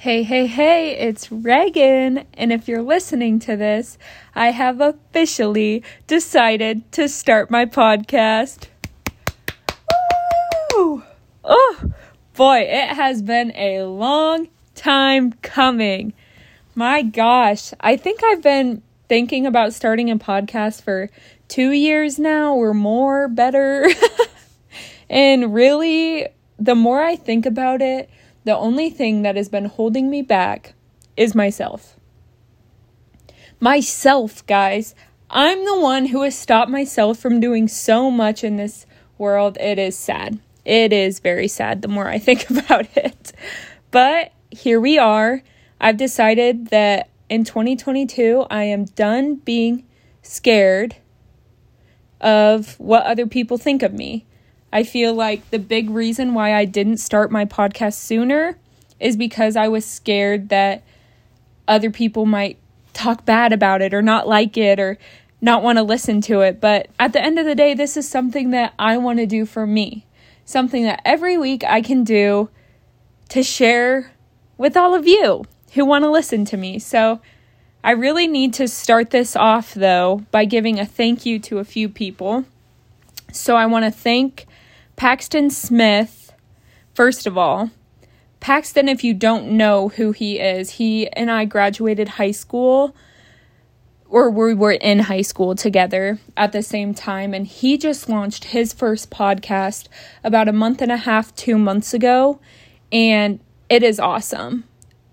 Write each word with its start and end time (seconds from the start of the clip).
Hey, 0.00 0.22
hey, 0.22 0.46
hey, 0.46 0.92
it's 0.92 1.32
Reagan. 1.32 2.24
And 2.34 2.52
if 2.52 2.68
you're 2.68 2.82
listening 2.82 3.40
to 3.40 3.56
this, 3.56 3.98
I 4.32 4.52
have 4.52 4.80
officially 4.80 5.82
decided 6.06 6.92
to 6.92 7.08
start 7.08 7.50
my 7.50 7.66
podcast. 7.66 8.68
Woo! 10.72 11.02
Oh, 11.42 11.92
boy, 12.34 12.60
it 12.60 12.90
has 12.90 13.22
been 13.22 13.50
a 13.56 13.82
long 13.86 14.46
time 14.76 15.32
coming. 15.42 16.12
My 16.76 17.02
gosh, 17.02 17.72
I 17.80 17.96
think 17.96 18.22
I've 18.22 18.40
been 18.40 18.82
thinking 19.08 19.46
about 19.46 19.74
starting 19.74 20.12
a 20.12 20.16
podcast 20.16 20.82
for 20.82 21.10
two 21.48 21.72
years 21.72 22.20
now 22.20 22.54
or 22.54 22.72
more, 22.72 23.26
better. 23.26 23.88
and 25.10 25.52
really, 25.52 26.28
the 26.56 26.76
more 26.76 27.02
I 27.02 27.16
think 27.16 27.46
about 27.46 27.82
it, 27.82 28.08
the 28.48 28.56
only 28.56 28.88
thing 28.88 29.20
that 29.22 29.36
has 29.36 29.50
been 29.50 29.66
holding 29.66 30.08
me 30.08 30.22
back 30.22 30.72
is 31.18 31.34
myself. 31.34 31.96
Myself, 33.60 34.46
guys. 34.46 34.94
I'm 35.28 35.66
the 35.66 35.78
one 35.78 36.06
who 36.06 36.22
has 36.22 36.34
stopped 36.34 36.70
myself 36.70 37.18
from 37.18 37.40
doing 37.40 37.68
so 37.68 38.10
much 38.10 38.42
in 38.42 38.56
this 38.56 38.86
world. 39.18 39.58
It 39.60 39.78
is 39.78 39.98
sad. 39.98 40.38
It 40.64 40.94
is 40.94 41.18
very 41.18 41.46
sad 41.46 41.82
the 41.82 41.88
more 41.88 42.08
I 42.08 42.18
think 42.26 42.48
about 42.48 42.86
it. 42.96 43.34
But 43.90 44.32
here 44.50 44.80
we 44.80 44.96
are. 44.96 45.42
I've 45.78 45.98
decided 45.98 46.68
that 46.68 47.10
in 47.28 47.44
2022, 47.44 48.46
I 48.48 48.62
am 48.62 48.86
done 48.86 49.34
being 49.34 49.84
scared 50.22 50.96
of 52.18 52.80
what 52.80 53.04
other 53.04 53.26
people 53.26 53.58
think 53.58 53.82
of 53.82 53.92
me. 53.92 54.24
I 54.72 54.82
feel 54.82 55.14
like 55.14 55.50
the 55.50 55.58
big 55.58 55.90
reason 55.90 56.34
why 56.34 56.54
I 56.54 56.64
didn't 56.64 56.98
start 56.98 57.30
my 57.30 57.44
podcast 57.44 57.94
sooner 57.94 58.58
is 59.00 59.16
because 59.16 59.56
I 59.56 59.68
was 59.68 59.84
scared 59.86 60.48
that 60.50 60.82
other 61.66 61.90
people 61.90 62.26
might 62.26 62.58
talk 62.92 63.24
bad 63.24 63.52
about 63.52 63.80
it 63.80 63.94
or 63.94 64.02
not 64.02 64.26
like 64.26 64.56
it 64.56 64.80
or 64.80 64.98
not 65.40 65.62
want 65.62 65.78
to 65.78 65.82
listen 65.82 66.20
to 66.22 66.40
it. 66.40 66.60
But 66.60 66.88
at 66.98 67.12
the 67.12 67.22
end 67.22 67.38
of 67.38 67.46
the 67.46 67.54
day, 67.54 67.74
this 67.74 67.96
is 67.96 68.08
something 68.08 68.50
that 68.50 68.74
I 68.78 68.96
want 68.98 69.18
to 69.20 69.26
do 69.26 69.46
for 69.46 69.66
me. 69.66 70.04
Something 70.44 70.84
that 70.84 71.00
every 71.04 71.38
week 71.38 71.62
I 71.64 71.80
can 71.80 72.04
do 72.04 72.48
to 73.28 73.42
share 73.42 74.12
with 74.56 74.76
all 74.76 74.94
of 74.94 75.06
you 75.06 75.44
who 75.74 75.84
want 75.84 76.04
to 76.04 76.10
listen 76.10 76.44
to 76.46 76.56
me. 76.56 76.78
So 76.78 77.20
I 77.84 77.92
really 77.92 78.26
need 78.26 78.54
to 78.54 78.66
start 78.66 79.10
this 79.10 79.36
off 79.36 79.74
though 79.74 80.24
by 80.30 80.44
giving 80.44 80.80
a 80.80 80.86
thank 80.86 81.24
you 81.24 81.38
to 81.40 81.58
a 81.58 81.64
few 81.64 81.88
people. 81.88 82.44
So 83.32 83.56
I 83.56 83.66
want 83.66 83.84
to 83.84 83.90
thank 83.90 84.46
Paxton 84.98 85.48
Smith, 85.50 86.32
first 86.92 87.28
of 87.28 87.38
all, 87.38 87.70
Paxton, 88.40 88.88
if 88.88 89.04
you 89.04 89.14
don't 89.14 89.52
know 89.56 89.90
who 89.90 90.10
he 90.10 90.40
is, 90.40 90.70
he 90.70 91.08
and 91.10 91.30
I 91.30 91.44
graduated 91.44 92.08
high 92.08 92.32
school, 92.32 92.96
or 94.08 94.28
we 94.28 94.54
were 94.54 94.72
in 94.72 94.98
high 94.98 95.22
school 95.22 95.54
together 95.54 96.18
at 96.36 96.50
the 96.50 96.64
same 96.64 96.94
time, 96.94 97.32
and 97.32 97.46
he 97.46 97.78
just 97.78 98.08
launched 98.08 98.46
his 98.46 98.72
first 98.72 99.08
podcast 99.08 99.86
about 100.24 100.48
a 100.48 100.52
month 100.52 100.82
and 100.82 100.90
a 100.90 100.96
half, 100.96 101.32
two 101.36 101.58
months 101.58 101.94
ago, 101.94 102.40
and 102.90 103.38
it 103.68 103.84
is 103.84 104.00
awesome. 104.00 104.64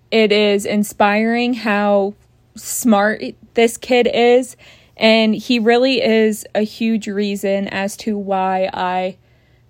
It 0.10 0.32
is 0.32 0.66
inspiring 0.66 1.54
how 1.54 2.16
smart 2.56 3.22
this 3.54 3.78
kid 3.78 4.10
is, 4.12 4.58
and 4.98 5.36
he 5.36 5.60
really 5.60 6.02
is 6.02 6.44
a 6.56 6.62
huge 6.62 7.08
reason 7.08 7.68
as 7.68 7.96
to 7.98 8.18
why 8.18 8.68
I 8.74 9.18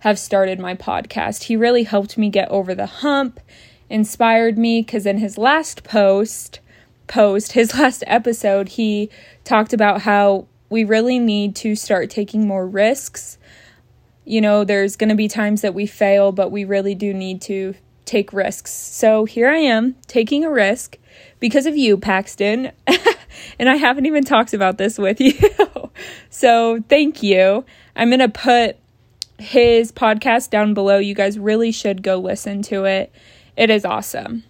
have 0.06 0.20
started 0.20 0.60
my 0.60 0.76
podcast. 0.76 1.46
He 1.46 1.56
really 1.56 1.82
helped 1.82 2.16
me 2.16 2.30
get 2.30 2.48
over 2.50 2.76
the 2.76 2.86
hump, 2.86 3.40
inspired 3.90 4.56
me 4.56 4.84
because 4.84 5.08
in 5.08 5.18
his 5.18 5.36
last 5.36 5.84
post, 5.84 6.60
post, 7.08 7.54
his 7.54 7.74
last 7.80 8.04
episode, 8.06 8.70
he 8.70 9.10
talked 9.44 9.74
about 9.74 10.02
how 10.04 10.46
we 10.70 10.84
really 10.84 11.18
need 11.18 11.56
to 11.56 11.76
start 11.76 12.12
taking 12.12 12.48
more 12.48 12.68
risks. 12.68 13.40
You 14.26 14.42
know, 14.42 14.64
there's 14.64 14.96
going 14.96 15.10
to 15.10 15.16
be 15.16 15.28
times 15.28 15.62
that 15.62 15.74
we 15.74 15.88
fail, 15.88 16.32
but 16.32 16.52
we 16.52 16.66
really 16.66 16.94
do 16.94 17.12
need 17.12 17.42
to 17.42 17.74
take 18.06 18.32
risks. 18.32 18.72
So 18.72 19.26
here 19.26 19.50
I 19.50 19.58
am 19.58 19.96
taking 20.06 20.46
a 20.46 20.52
risk 20.52 21.00
because 21.40 21.66
of 21.66 21.76
you, 21.76 21.98
Paxton. 21.98 22.72
and 23.58 23.70
I 23.70 23.78
haven't 23.78 24.06
even 24.06 24.24
talked 24.24 24.54
about 24.54 24.78
this 24.78 25.00
with 25.00 25.20
you. 25.20 25.34
so 26.30 26.84
thank 26.90 27.24
you. 27.24 27.66
I'm 27.96 28.10
going 28.10 28.20
to 28.20 28.30
put 28.30 28.78
his 29.40 29.92
podcast 29.92 30.50
down 30.50 30.74
below. 30.74 30.98
You 30.98 31.16
guys 31.16 31.38
really 31.38 31.72
should 31.72 32.04
go 32.04 32.18
listen 32.18 32.62
to 32.64 32.86
it. 32.86 33.12
It 33.58 33.70
is 33.70 33.86
awesome. 33.86 34.44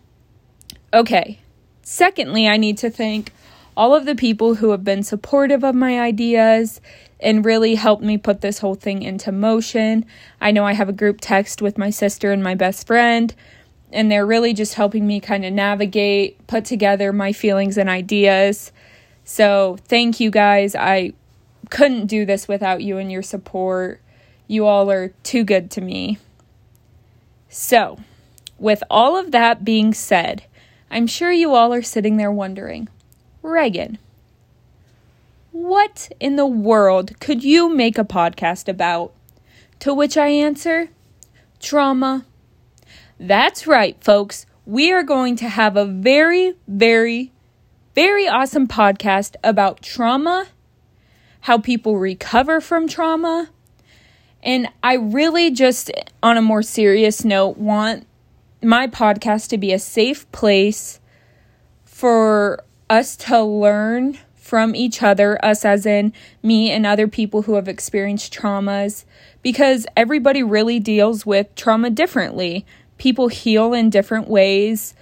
Okay. 0.94 1.40
Secondly, 1.82 2.48
I 2.48 2.58
need 2.58 2.78
to 2.80 2.90
thank 2.90 3.32
all 3.78 3.94
of 3.94 4.06
the 4.06 4.16
people 4.16 4.56
who 4.56 4.72
have 4.72 4.84
been 4.84 5.04
supportive 5.04 5.64
of 5.64 5.76
my 5.76 6.00
ideas 6.00 6.82
and 7.20 7.46
really 7.46 7.76
helped 7.76 8.04
me 8.04 8.18
put 8.18 8.42
this 8.42 8.60
whole 8.60 8.76
thing 8.76 9.02
into 9.02 9.32
motion. 9.32 10.06
I 10.40 10.52
know 10.52 10.66
I 10.66 10.74
have 10.74 10.90
a 10.90 10.94
group 10.94 11.20
text 11.22 11.62
with 11.62 11.78
my 11.78 11.90
sister 11.90 12.32
and 12.32 12.44
my 12.44 12.56
best 12.56 12.88
friend, 12.88 13.34
and 13.92 14.12
they're 14.12 14.26
really 14.26 14.54
just 14.54 14.74
helping 14.74 15.06
me 15.06 15.20
kind 15.20 15.46
of 15.46 15.54
navigate, 15.54 16.46
put 16.48 16.66
together 16.66 17.12
my 17.14 17.34
feelings 17.34 17.78
and 17.78 17.90
ideas. 17.90 18.72
So, 19.24 19.78
thank 19.88 20.20
you 20.20 20.30
guys. 20.30 20.76
I 20.76 21.14
couldn't 21.70 22.06
do 22.08 22.26
this 22.26 22.48
without 22.48 22.82
you 22.84 22.98
and 22.98 23.12
your 23.12 23.24
support. 23.24 24.02
You 24.48 24.66
all 24.66 24.92
are 24.92 25.10
too 25.24 25.44
good 25.44 25.72
to 25.72 25.82
me. 25.82 26.20
So, 27.50 28.00
with 28.60 28.84
all 28.90 29.18
of 29.18 29.32
that 29.32 29.66
being 29.66 29.94
said, 29.94 30.44
I'm 30.92 31.08
sure 31.08 31.32
you 31.32 31.54
all 31.56 31.74
are 31.74 31.82
sitting 31.82 32.18
there 32.18 32.32
wondering 32.32 32.88
Reagan, 33.42 33.98
what 35.52 36.12
in 36.20 36.36
the 36.36 36.46
world 36.46 37.20
could 37.20 37.44
you 37.44 37.74
make 37.74 37.98
a 37.98 38.04
podcast 38.04 38.68
about? 38.68 39.14
To 39.80 39.94
which 39.94 40.18
I 40.18 40.28
answer, 40.28 40.90
trauma. 41.60 42.26
That's 43.20 43.66
right, 43.66 44.02
folks. 44.04 44.46
We 44.66 44.92
are 44.92 45.04
going 45.04 45.36
to 45.38 45.50
have 45.50 45.78
a 45.78 45.86
very, 45.86 46.56
very, 46.68 47.32
very 47.94 48.28
awesome 48.28 48.68
podcast 48.68 49.36
about 49.44 49.82
trauma, 49.82 50.48
how 51.42 51.58
people 51.58 51.98
recover 51.98 52.60
from 52.60 52.88
trauma, 52.88 53.50
and 54.46 54.70
I 54.84 54.94
really 54.94 55.52
just, 55.52 55.92
on 56.24 56.38
a 56.38 56.42
more 56.42 56.62
serious 56.62 57.26
note, 57.26 57.58
want 57.58 58.08
my 58.62 58.88
podcast 58.88 59.50
to 59.50 59.58
be 59.58 59.74
a 59.74 59.80
safe 59.80 60.32
place 60.32 61.00
for 61.84 62.64
us 62.90 63.16
to 63.16 63.44
learn 63.44 64.18
from 64.36 64.76
each 64.76 65.02
other, 65.02 65.44
us 65.44 65.66
as 65.66 65.88
in 65.88 66.14
me 66.44 66.70
and 66.70 66.86
other 66.86 67.08
people 67.08 67.42
who 67.42 67.56
have 67.56 67.68
experienced 67.68 68.32
traumas, 68.32 69.04
because 69.42 69.88
everybody 69.98 70.44
really 70.44 70.80
deals 70.80 71.26
with 71.26 71.54
trauma 71.56 71.90
differently. 71.90 72.64
People 73.00 73.28
heal 73.28 73.74
in 73.74 73.90
different 73.90 74.28
ways 74.28 74.94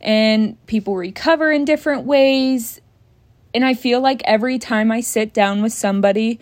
and 0.00 0.56
people 0.66 0.94
recover 0.94 1.50
in 1.50 1.64
different 1.64 2.04
ways. 2.04 2.80
And 3.52 3.64
I 3.64 3.74
feel 3.74 4.00
like 4.00 4.22
every 4.24 4.58
time 4.58 4.92
I 4.92 5.00
sit 5.00 5.32
down 5.32 5.62
with 5.62 5.72
somebody 5.72 6.38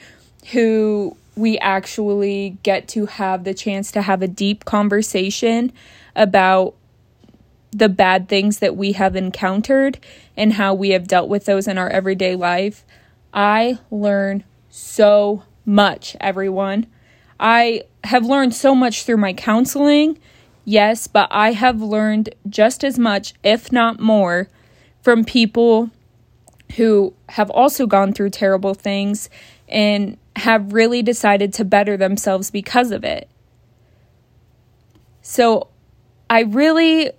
who 0.53 1.17
we 1.41 1.59
actually 1.59 2.59
get 2.63 2.87
to 2.89 3.07
have 3.07 3.45
the 3.45 3.55
chance 3.55 3.91
to 3.93 4.03
have 4.03 4.23
a 4.23 4.29
deep 4.29 4.65
conversation 4.65 5.73
about 6.15 6.75
the 7.73 7.89
bad 7.89 8.29
things 8.29 8.59
that 8.59 8.77
we 8.77 8.93
have 8.93 9.17
encountered 9.17 9.99
and 10.37 10.55
how 10.55 10.75
we 10.75 10.91
have 10.91 11.07
dealt 11.07 11.29
with 11.29 11.45
those 11.45 11.67
in 11.69 11.79
our 11.79 11.89
everyday 11.89 12.35
life. 12.37 12.85
I 13.33 13.79
learn 13.91 14.45
so 14.69 15.45
much, 15.65 16.17
everyone. 16.21 16.87
I 17.39 17.85
have 18.05 18.27
learned 18.27 18.55
so 18.55 18.75
much 18.75 19.05
through 19.05 19.19
my 19.19 19.33
counseling, 19.33 20.19
yes, 20.65 21.07
but 21.07 21.29
I 21.31 21.53
have 21.53 21.81
learned 21.81 22.35
just 22.49 22.85
as 22.85 22.99
much, 22.99 23.35
if 23.43 23.71
not 23.73 24.01
more, 24.01 24.49
from 25.03 25.25
people 25.25 25.91
who 26.77 27.15
have 27.31 27.51
also 27.51 27.87
gone 27.87 28.13
through 28.13 28.31
terrible 28.31 28.75
things 28.75 29.31
and 29.69 30.17
have 30.37 30.73
really 30.73 31.03
decided 31.03 31.53
to 31.55 31.65
better 31.65 31.97
themselves 31.97 32.51
because 32.51 32.91
of 32.91 33.05
it. 33.05 33.29
So 35.23 35.69
I 36.29 36.43
really 36.43 37.11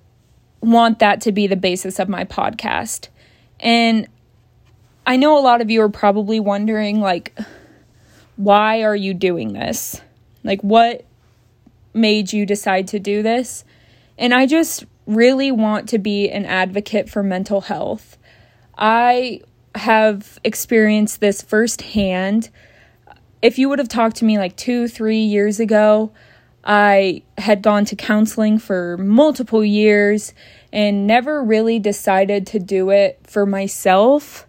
want 0.61 0.99
that 0.99 1.21
to 1.21 1.31
be 1.31 1.47
the 1.47 1.55
basis 1.55 1.99
of 1.99 2.07
my 2.07 2.23
podcast. 2.23 3.09
And 3.59 4.07
I 5.05 5.17
know 5.17 5.37
a 5.37 5.41
lot 5.41 5.61
of 5.61 5.69
you 5.69 5.81
are 5.81 5.89
probably 5.89 6.39
wondering 6.39 6.99
like 6.99 7.37
why 8.37 8.83
are 8.83 8.95
you 8.95 9.13
doing 9.13 9.53
this? 9.53 10.01
Like 10.43 10.61
what 10.61 11.05
made 11.93 12.33
you 12.33 12.45
decide 12.45 12.87
to 12.89 12.99
do 12.99 13.21
this? 13.21 13.63
And 14.17 14.33
I 14.33 14.45
just 14.45 14.85
really 15.05 15.51
want 15.51 15.89
to 15.89 15.99
be 15.99 16.29
an 16.29 16.45
advocate 16.45 17.09
for 17.09 17.21
mental 17.21 17.61
health. 17.61 18.17
I 18.77 19.41
have 19.75 20.39
experienced 20.43 21.19
this 21.19 21.41
firsthand 21.41 22.49
if 23.41 23.57
you 23.57 23.69
would 23.69 23.79
have 23.79 23.89
talked 23.89 24.17
to 24.17 24.25
me 24.25 24.37
like 24.37 24.55
two, 24.55 24.87
three 24.87 25.19
years 25.21 25.59
ago, 25.59 26.11
I 26.63 27.23
had 27.37 27.61
gone 27.61 27.85
to 27.85 27.95
counseling 27.95 28.59
for 28.59 28.97
multiple 28.97 29.63
years 29.63 30.33
and 30.71 31.07
never 31.07 31.43
really 31.43 31.79
decided 31.79 32.45
to 32.47 32.59
do 32.59 32.91
it 32.91 33.19
for 33.23 33.45
myself. 33.45 34.45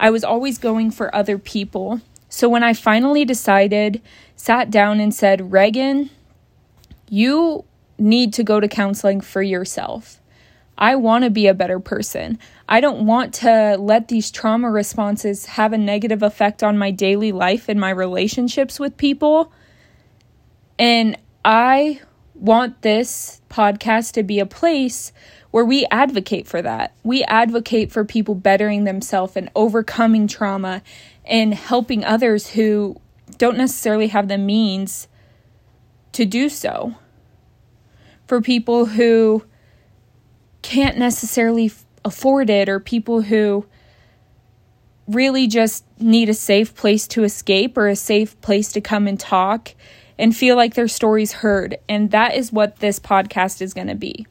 I 0.00 0.10
was 0.10 0.24
always 0.24 0.58
going 0.58 0.90
for 0.90 1.14
other 1.14 1.38
people. 1.38 2.00
So 2.28 2.48
when 2.48 2.64
I 2.64 2.72
finally 2.72 3.24
decided, 3.24 4.02
sat 4.34 4.70
down 4.70 4.98
and 4.98 5.14
said, 5.14 5.52
Reagan, 5.52 6.10
you 7.08 7.64
need 7.98 8.32
to 8.34 8.42
go 8.42 8.58
to 8.58 8.66
counseling 8.66 9.20
for 9.20 9.42
yourself. 9.42 10.18
I 10.82 10.96
want 10.96 11.22
to 11.22 11.30
be 11.30 11.46
a 11.46 11.54
better 11.54 11.78
person. 11.78 12.40
I 12.68 12.80
don't 12.80 13.06
want 13.06 13.34
to 13.34 13.76
let 13.78 14.08
these 14.08 14.32
trauma 14.32 14.68
responses 14.68 15.46
have 15.46 15.72
a 15.72 15.78
negative 15.78 16.24
effect 16.24 16.64
on 16.64 16.76
my 16.76 16.90
daily 16.90 17.30
life 17.30 17.68
and 17.68 17.78
my 17.78 17.90
relationships 17.90 18.80
with 18.80 18.96
people. 18.96 19.52
And 20.80 21.16
I 21.44 22.00
want 22.34 22.82
this 22.82 23.40
podcast 23.48 24.14
to 24.14 24.24
be 24.24 24.40
a 24.40 24.44
place 24.44 25.12
where 25.52 25.64
we 25.64 25.86
advocate 25.92 26.48
for 26.48 26.60
that. 26.60 26.96
We 27.04 27.22
advocate 27.22 27.92
for 27.92 28.04
people 28.04 28.34
bettering 28.34 28.82
themselves 28.82 29.36
and 29.36 29.50
overcoming 29.54 30.26
trauma 30.26 30.82
and 31.24 31.54
helping 31.54 32.04
others 32.04 32.50
who 32.50 33.00
don't 33.38 33.56
necessarily 33.56 34.08
have 34.08 34.26
the 34.26 34.36
means 34.36 35.06
to 36.10 36.24
do 36.24 36.48
so. 36.48 36.96
For 38.26 38.40
people 38.40 38.86
who 38.86 39.44
can't 40.62 40.96
necessarily 40.96 41.70
afford 42.04 42.50
it 42.50 42.68
or 42.68 42.80
people 42.80 43.22
who 43.22 43.66
really 45.06 45.46
just 45.46 45.84
need 45.98 46.28
a 46.28 46.34
safe 46.34 46.74
place 46.74 47.06
to 47.08 47.24
escape 47.24 47.76
or 47.76 47.88
a 47.88 47.96
safe 47.96 48.40
place 48.40 48.72
to 48.72 48.80
come 48.80 49.06
and 49.06 49.18
talk 49.18 49.74
and 50.18 50.36
feel 50.36 50.56
like 50.56 50.74
their 50.74 50.88
stories 50.88 51.32
heard. 51.32 51.78
And 51.88 52.10
that 52.12 52.34
is 52.34 52.52
what 52.52 52.76
this 52.76 53.00
podcast 53.00 53.60
is 53.60 53.74
going 53.74 53.88
to 53.88 53.94
be. 53.94 54.26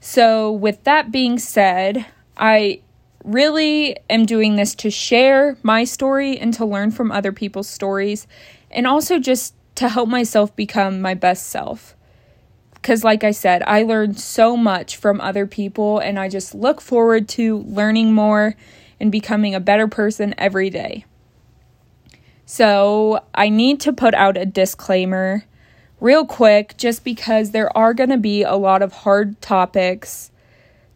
So, 0.00 0.50
with 0.50 0.82
that 0.84 1.12
being 1.12 1.38
said, 1.38 2.06
I 2.36 2.80
really 3.24 3.96
am 4.10 4.26
doing 4.26 4.56
this 4.56 4.74
to 4.76 4.90
share 4.90 5.56
my 5.62 5.84
story 5.84 6.38
and 6.38 6.52
to 6.54 6.64
learn 6.64 6.90
from 6.90 7.12
other 7.12 7.30
people's 7.30 7.68
stories, 7.68 8.26
and 8.70 8.86
also 8.86 9.18
just 9.20 9.54
to 9.76 9.88
help 9.88 10.08
myself 10.08 10.54
become 10.56 11.00
my 11.00 11.14
best 11.14 11.46
self. 11.46 11.94
Because, 12.82 13.04
like 13.04 13.22
I 13.22 13.30
said, 13.30 13.62
I 13.64 13.84
learned 13.84 14.18
so 14.18 14.56
much 14.56 14.96
from 14.96 15.20
other 15.20 15.46
people, 15.46 16.00
and 16.00 16.18
I 16.18 16.28
just 16.28 16.52
look 16.52 16.80
forward 16.80 17.28
to 17.30 17.58
learning 17.58 18.12
more 18.12 18.56
and 18.98 19.12
becoming 19.12 19.54
a 19.54 19.60
better 19.60 19.86
person 19.86 20.34
every 20.36 20.68
day. 20.68 21.04
So, 22.44 23.24
I 23.34 23.48
need 23.50 23.80
to 23.82 23.92
put 23.92 24.14
out 24.14 24.36
a 24.36 24.44
disclaimer 24.44 25.44
real 26.00 26.26
quick 26.26 26.76
just 26.76 27.04
because 27.04 27.52
there 27.52 27.74
are 27.78 27.94
going 27.94 28.10
to 28.10 28.18
be 28.18 28.42
a 28.42 28.56
lot 28.56 28.82
of 28.82 28.92
hard 28.92 29.40
topics 29.40 30.32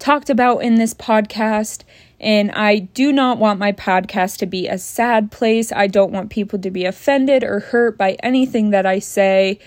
talked 0.01 0.29
about 0.29 0.59
in 0.59 0.75
this 0.75 0.93
podcast. 0.93 1.85
And 2.19 2.51
I 2.51 2.81
do 2.81 3.13
not 3.13 3.39
want 3.39 3.61
my 3.61 3.73
podcast 3.73 4.39
to 4.39 4.47
be 4.47 4.67
a 4.67 4.79
sad 4.79 5.31
place. 5.31 5.71
I 5.71 5.87
don't 5.87 6.13
want 6.13 6.31
people 6.31 6.59
to 6.59 6.71
be 6.71 6.85
offended 6.85 7.45
or 7.45 7.61
hurt 7.61 7.97
by 7.97 8.17
anything 8.23 8.71
that 8.71 8.87
I 8.87 8.99
say. 8.99 9.61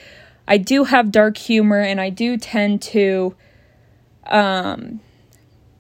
I 0.50 0.58
do 0.58 0.84
have 0.84 1.12
dark 1.12 1.38
humor 1.38 1.80
and 1.80 2.02
I 2.02 2.10
do 2.10 2.36
tend 2.36 2.82
to 2.82 3.36
um, 4.26 5.00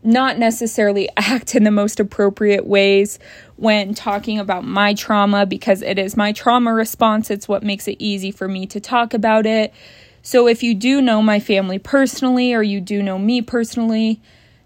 not 0.03 0.37
necessarily 0.37 1.09
act 1.17 1.55
in 1.55 1.63
the 1.63 1.71
most 1.71 1.99
appropriate 1.99 2.67
ways 2.67 3.17
when 3.55 3.95
talking 3.95 4.37
about 4.37 4.63
my 4.63 4.93
trauma 4.93 5.47
because 5.47 5.81
it 5.81 5.97
is 5.97 6.15
my 6.15 6.31
trauma 6.31 6.71
response. 6.71 7.31
It's 7.31 7.47
what 7.47 7.63
makes 7.63 7.87
it 7.87 7.95
easy 7.97 8.29
for 8.29 8.47
me 8.47 8.67
to 8.67 8.79
talk 8.79 9.15
about 9.15 9.47
it. 9.47 9.73
So 10.21 10.47
if 10.47 10.61
you 10.61 10.75
do 10.75 11.01
know 11.01 11.23
my 11.23 11.39
family 11.39 11.79
personally 11.79 12.53
or 12.53 12.61
you 12.61 12.79
do 12.79 13.01
know 13.01 13.17
me 13.17 13.41
personally, 13.41 14.21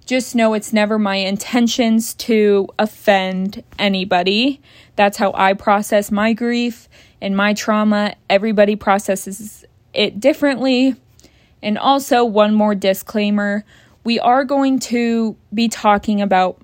just 0.06 0.36
know 0.36 0.54
it's 0.54 0.74
never 0.74 1.00
my 1.00 1.16
intentions 1.16 2.14
to 2.16 2.68
offend 2.78 3.64
anybody. 3.80 4.60
That's 4.98 5.18
how 5.18 5.32
I 5.34 5.54
process 5.54 6.12
my 6.12 6.34
grief 6.34 6.90
and 7.22 7.38
my 7.38 7.54
trauma. 7.54 8.16
Everybody 8.30 8.76
processes 8.76 9.64
it 9.94 10.19
differently. 10.19 10.95
And 11.62 11.78
also, 11.78 12.25
one 12.25 12.54
more 12.54 12.75
disclaimer 12.75 13.63
we 14.04 14.19
are 14.19 14.44
going 14.44 14.80
to 14.80 15.38
be 15.54 15.69
talking 15.69 16.22
about, 16.22 16.62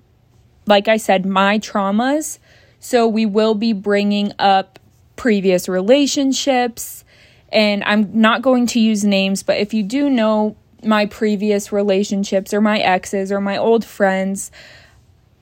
like 0.68 0.90
I 0.90 0.98
said, 0.98 1.26
my 1.26 1.58
traumas. 1.60 2.38
So, 2.80 3.08
we 3.08 3.26
will 3.26 3.56
be 3.56 3.74
bringing 3.74 4.34
up 4.40 4.80
previous 5.16 5.70
relationships. 5.70 7.04
And 7.52 7.84
I'm 7.86 8.22
not 8.22 8.42
going 8.42 8.68
to 8.68 8.80
use 8.80 9.04
names, 9.04 9.42
but 9.44 9.58
if 9.58 9.74
you 9.74 9.84
do 9.84 10.10
know 10.10 10.56
my 10.84 11.06
previous 11.06 11.72
relationships 11.72 12.54
or 12.54 12.62
my 12.62 12.80
exes 12.80 13.32
or 13.32 13.42
my 13.42 13.58
old 13.58 13.84
friends, 13.84 14.52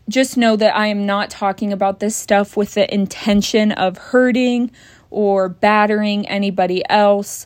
just 0.09 0.37
know 0.37 0.55
that 0.55 0.75
I 0.75 0.87
am 0.87 1.05
not 1.05 1.29
talking 1.29 1.73
about 1.73 1.99
this 1.99 2.15
stuff 2.15 2.55
with 2.55 2.73
the 2.75 2.91
intention 2.93 3.71
of 3.71 3.97
hurting 3.97 4.71
or 5.09 5.49
battering 5.49 6.27
anybody 6.27 6.81
else 6.89 7.45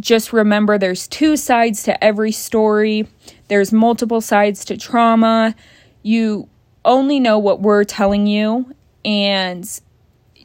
just 0.00 0.32
remember 0.32 0.78
there's 0.78 1.08
two 1.08 1.36
sides 1.36 1.82
to 1.84 2.04
every 2.04 2.32
story, 2.32 3.08
there's 3.48 3.72
multiple 3.72 4.20
sides 4.20 4.64
to 4.66 4.76
trauma. 4.76 5.54
You 6.02 6.48
only 6.84 7.20
know 7.20 7.38
what 7.38 7.60
we're 7.60 7.84
telling 7.84 8.26
you 8.26 8.74
and 9.04 9.68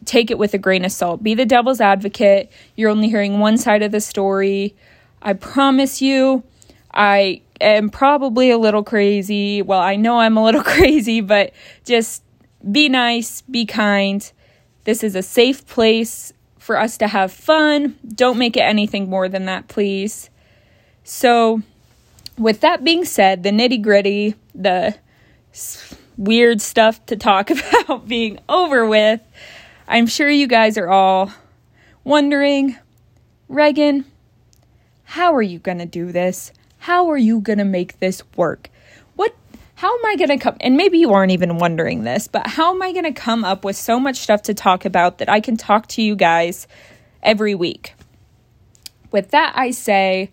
take 0.06 0.32
it 0.32 0.38
with 0.38 0.54
a 0.54 0.58
grain 0.58 0.86
of 0.86 0.92
salt. 0.92 1.24
Be 1.24 1.34
the 1.34 1.46
devil's 1.46 1.82
advocate. 1.82 2.52
You're 2.76 2.90
only 2.90 3.10
hearing 3.10 3.40
one 3.40 3.58
side 3.58 3.82
of 3.82 3.92
the 3.92 4.02
story. 4.02 4.76
I 5.22 5.34
promise 5.34 6.02
you, 6.02 6.44
I 6.94 7.42
am 7.62 7.90
probably 7.90 8.52
a 8.52 8.58
little 8.58 8.84
crazy. 8.84 9.62
Well, 9.62 9.80
I 9.80 9.96
know 9.96 10.20
I'm 10.20 10.38
a 10.38 10.44
little 10.44 10.64
crazy, 10.64 11.22
but 11.22 11.54
just 11.86 12.24
be 12.72 12.90
nice, 12.90 13.42
be 13.42 13.66
kind. 13.66 14.30
This 14.84 15.04
is 15.04 15.16
a 15.16 15.24
safe 15.24 15.66
place 15.66 16.34
for 16.64 16.80
us 16.80 16.98
to 16.98 17.08
have 17.10 17.34
fun. 17.34 17.98
Don't 18.16 18.38
make 18.38 18.56
it 18.56 18.62
anything 18.62 19.10
more 19.10 19.28
than 19.28 19.46
that, 19.46 19.68
please. 19.68 20.30
So, 21.04 21.62
with 22.38 22.62
that 22.62 22.86
being 22.86 23.04
said, 23.04 23.44
the 23.44 23.50
nitty 23.50 23.82
gritty, 23.82 24.36
the 24.56 24.96
weird 26.18 26.62
stuff 26.62 27.06
to 27.08 27.18
talk 27.18 27.50
about 27.86 28.08
being 28.08 28.40
over 28.48 28.86
with, 28.86 29.20
I'm 29.90 30.08
sure 30.08 30.30
you 30.30 30.48
guys 30.48 30.78
are 30.78 30.90
all 30.90 31.34
wondering 32.06 32.78
Reagan, 33.50 34.06
how 35.04 35.36
are 35.36 35.42
you 35.42 35.60
going 35.60 35.80
to 35.80 35.86
do 35.86 36.14
this? 36.14 36.54
How 36.80 37.10
are 37.10 37.18
you 37.18 37.42
going 37.42 37.60
to 37.60 37.66
make 37.66 38.00
this 38.00 38.24
work? 38.38 38.70
How 39.84 39.94
am 39.98 40.06
I 40.06 40.16
going 40.16 40.30
to 40.30 40.38
come? 40.38 40.56
And 40.62 40.78
maybe 40.78 40.98
you 40.98 41.12
aren't 41.12 41.34
even 41.34 41.58
wondering 41.58 42.06
this, 42.06 42.30
but 42.30 42.48
how 42.48 42.74
am 42.74 42.82
I 42.82 42.94
going 42.94 43.04
to 43.04 43.12
come 43.12 43.44
up 43.44 43.66
with 43.66 43.76
so 43.76 44.00
much 44.00 44.16
stuff 44.16 44.44
to 44.44 44.54
talk 44.54 44.86
about 44.86 45.18
that 45.18 45.28
I 45.28 45.42
can 45.42 45.58
talk 45.58 45.88
to 45.88 46.02
you 46.02 46.16
guys 46.16 46.70
every 47.22 47.54
week? 47.54 47.94
With 49.12 49.32
that, 49.32 49.52
I 49.58 49.72
say, 49.72 50.32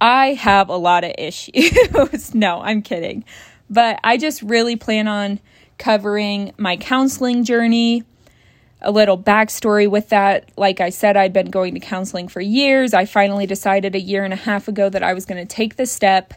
I 0.00 0.34
have 0.34 0.70
a 0.70 0.76
lot 0.76 1.04
of 1.04 1.12
issues. 1.16 2.34
no, 2.34 2.60
I'm 2.60 2.82
kidding. 2.82 3.24
But 3.70 4.00
I 4.02 4.16
just 4.16 4.42
really 4.42 4.74
plan 4.74 5.06
on 5.06 5.38
covering 5.78 6.52
my 6.58 6.76
counseling 6.76 7.44
journey, 7.44 8.02
a 8.82 8.90
little 8.90 9.16
backstory 9.16 9.88
with 9.88 10.08
that. 10.08 10.50
Like 10.56 10.80
I 10.80 10.90
said, 10.90 11.16
I'd 11.16 11.32
been 11.32 11.50
going 11.50 11.74
to 11.74 11.80
counseling 11.80 12.26
for 12.26 12.40
years. 12.40 12.92
I 12.92 13.04
finally 13.04 13.46
decided 13.46 13.94
a 13.94 14.00
year 14.00 14.24
and 14.24 14.32
a 14.32 14.36
half 14.36 14.66
ago 14.66 14.88
that 14.88 15.04
I 15.04 15.14
was 15.14 15.26
going 15.26 15.46
to 15.46 15.46
take 15.46 15.76
the 15.76 15.86
step 15.86 16.34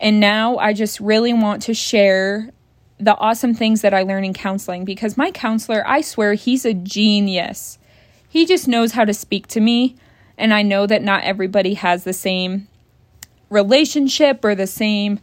and 0.00 0.20
now 0.20 0.58
I 0.58 0.72
just 0.72 1.00
really 1.00 1.32
want 1.32 1.62
to 1.62 1.74
share 1.74 2.50
the 2.98 3.16
awesome 3.16 3.54
things 3.54 3.82
that 3.82 3.94
I 3.94 4.02
learn 4.02 4.24
in 4.24 4.32
counseling 4.32 4.84
because 4.84 5.16
my 5.16 5.30
counselor, 5.30 5.86
I 5.86 6.00
swear, 6.00 6.34
he's 6.34 6.64
a 6.64 6.74
genius. 6.74 7.78
He 8.28 8.44
just 8.44 8.68
knows 8.68 8.92
how 8.92 9.04
to 9.04 9.14
speak 9.14 9.46
to 9.48 9.60
me. 9.60 9.96
And 10.36 10.52
I 10.52 10.62
know 10.62 10.86
that 10.86 11.02
not 11.02 11.24
everybody 11.24 11.74
has 11.74 12.04
the 12.04 12.12
same 12.12 12.68
relationship 13.50 14.44
or 14.44 14.54
the 14.54 14.66
same 14.66 15.20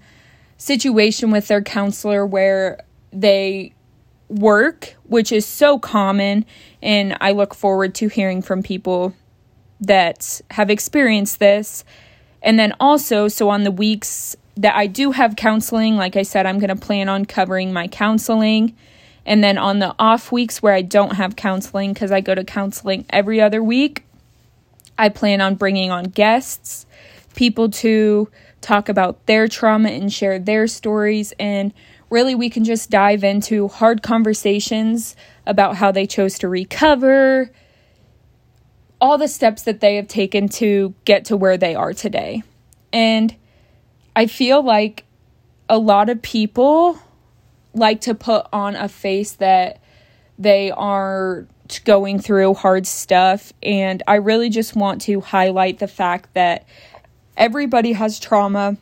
situation 0.58 1.32
with 1.32 1.48
their 1.48 1.62
counselor 1.62 2.25
where 2.25 2.82
they 3.12 3.74
work, 4.27 4.96
which 5.03 5.32
is 5.32 5.46
so 5.46 5.77
common. 5.77 6.46
And 6.82 7.17
I 7.22 7.32
look 7.32 7.53
forward 7.53 7.94
to 7.96 8.08
hearing 8.08 8.41
from 8.41 8.63
people 8.63 9.13
that 9.82 10.41
have 10.51 10.70
experienced 10.70 11.39
this. 11.39 11.84
And 12.41 12.58
then 12.58 12.74
also, 12.79 13.27
so 13.27 13.50
on 13.50 13.63
the 13.63 13.72
weeks 13.72 14.36
that 14.57 14.75
I 14.75 14.88
do 14.88 15.12
have 15.12 15.35
counseling. 15.35 15.97
Like 15.97 16.15
I 16.15 16.24
said, 16.24 16.45
I'm 16.45 16.59
going 16.59 16.69
to 16.69 16.75
plan 16.75 17.09
on 17.09 17.25
covering 17.25 17.74
my 17.74 17.88
counseling. 17.88 18.75
And 19.25 19.43
then 19.43 19.57
on 19.57 19.79
the 19.79 19.95
off 19.97 20.31
weeks 20.31 20.62
where 20.62 20.74
I 20.74 20.81
don't 20.81 21.15
have 21.15 21.35
counseling, 21.35 21.93
because 21.93 22.12
I 22.12 22.21
go 22.21 22.35
to 22.35 22.43
counseling 22.43 23.05
every 23.09 23.41
other 23.41 23.62
week, 23.62 24.03
I 24.97 25.09
plan 25.09 25.41
on 25.41 25.55
bringing 25.55 25.91
on 25.91 26.05
guests, 26.05 26.85
people 27.35 27.69
to 27.69 28.29
talk 28.62 28.88
about 28.88 29.25
their 29.25 29.47
trauma 29.47 29.89
and 29.89 30.12
share 30.12 30.39
their 30.39 30.67
stories. 30.67 31.33
And 31.39 31.74
really, 32.09 32.35
we 32.35 32.50
can 32.50 32.63
just 32.63 32.89
dive 32.89 33.24
into 33.24 33.67
hard 33.67 34.03
conversations 34.03 35.15
about 35.45 35.75
how 35.75 35.91
they 35.91 36.05
chose 36.05 36.39
to 36.39 36.47
recover, 36.47 37.51
all 39.01 39.17
the 39.17 39.27
steps 39.27 39.63
that 39.63 39.81
they 39.81 39.95
have 39.97 40.07
taken 40.07 40.47
to 40.47 40.93
get 41.03 41.25
to 41.25 41.35
where 41.35 41.57
they 41.57 41.75
are 41.75 41.93
today. 41.93 42.43
And 42.93 43.35
I 44.15 44.27
feel 44.27 44.63
like 44.63 45.03
a 45.67 45.77
lot 45.77 46.10
of 46.10 46.22
people 46.22 47.00
like 47.74 48.01
to 48.01 48.15
put 48.15 48.48
on 48.53 48.75
a 48.75 48.88
face 48.88 49.34
that 49.34 49.81
they 50.39 50.72
are 50.72 51.45
going 51.84 52.19
through 52.19 52.53
hard 52.53 52.88
stuff. 52.88 53.51
And 53.63 54.01
I 54.07 54.15
really 54.15 54.50
just 54.50 54.75
want 54.75 55.01
to 55.01 55.19
highlight 55.22 55.79
the 55.79 55.88
fact 55.88 56.34
that 56.34 56.65
everybody 57.36 57.93
has 57.93 58.19
trauma, 58.19 58.77